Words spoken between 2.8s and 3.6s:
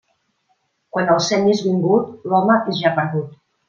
ja perdut.